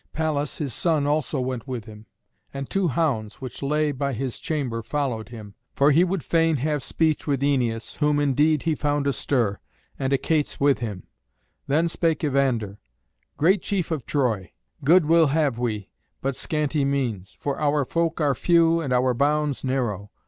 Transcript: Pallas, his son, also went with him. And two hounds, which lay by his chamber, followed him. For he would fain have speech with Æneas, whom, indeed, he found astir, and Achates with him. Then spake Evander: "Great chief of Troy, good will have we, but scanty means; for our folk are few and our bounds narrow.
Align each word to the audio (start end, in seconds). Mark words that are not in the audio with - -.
Pallas, 0.13 0.57
his 0.57 0.73
son, 0.73 1.05
also 1.05 1.39
went 1.39 1.67
with 1.67 1.85
him. 1.85 2.07
And 2.51 2.67
two 2.67 2.87
hounds, 2.87 3.35
which 3.35 3.61
lay 3.61 3.91
by 3.91 4.13
his 4.13 4.39
chamber, 4.39 4.81
followed 4.81 5.29
him. 5.29 5.53
For 5.75 5.91
he 5.91 6.03
would 6.03 6.23
fain 6.23 6.55
have 6.55 6.81
speech 6.81 7.27
with 7.27 7.41
Æneas, 7.41 7.97
whom, 7.97 8.19
indeed, 8.19 8.63
he 8.63 8.73
found 8.73 9.05
astir, 9.05 9.59
and 9.99 10.11
Achates 10.11 10.59
with 10.59 10.79
him. 10.79 11.05
Then 11.67 11.87
spake 11.87 12.23
Evander: 12.23 12.79
"Great 13.37 13.61
chief 13.61 13.91
of 13.91 14.07
Troy, 14.07 14.53
good 14.83 15.05
will 15.05 15.27
have 15.27 15.59
we, 15.59 15.91
but 16.19 16.35
scanty 16.35 16.83
means; 16.83 17.37
for 17.39 17.59
our 17.59 17.85
folk 17.85 18.19
are 18.19 18.33
few 18.33 18.79
and 18.81 18.91
our 18.91 19.13
bounds 19.13 19.63
narrow. 19.63 20.09